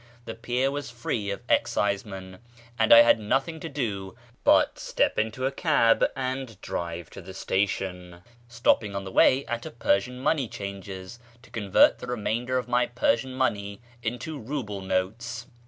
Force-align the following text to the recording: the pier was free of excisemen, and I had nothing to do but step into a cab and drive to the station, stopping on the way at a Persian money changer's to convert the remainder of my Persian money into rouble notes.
the 0.25 0.33
pier 0.33 0.71
was 0.71 0.89
free 0.89 1.29
of 1.29 1.45
excisemen, 1.45 2.39
and 2.79 2.91
I 2.91 3.03
had 3.03 3.19
nothing 3.19 3.59
to 3.59 3.69
do 3.69 4.15
but 4.43 4.79
step 4.79 5.19
into 5.19 5.45
a 5.45 5.51
cab 5.51 6.03
and 6.15 6.59
drive 6.59 7.11
to 7.11 7.21
the 7.21 7.35
station, 7.35 8.23
stopping 8.47 8.95
on 8.95 9.03
the 9.03 9.11
way 9.11 9.45
at 9.45 9.67
a 9.67 9.69
Persian 9.69 10.19
money 10.19 10.47
changer's 10.47 11.19
to 11.43 11.51
convert 11.51 11.99
the 11.99 12.07
remainder 12.07 12.57
of 12.57 12.67
my 12.67 12.87
Persian 12.87 13.35
money 13.35 13.79
into 14.01 14.39
rouble 14.39 14.81
notes. 14.81 15.45